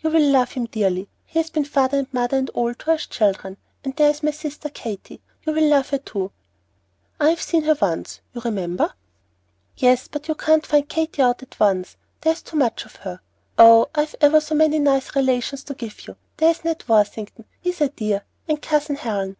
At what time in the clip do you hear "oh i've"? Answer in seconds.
13.58-14.14